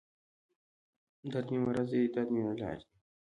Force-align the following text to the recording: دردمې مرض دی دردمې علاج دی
دردمې 1.31 1.59
مرض 1.65 1.87
دی 1.93 2.01
دردمې 2.13 2.43
علاج 2.51 2.79
دی 2.87 2.97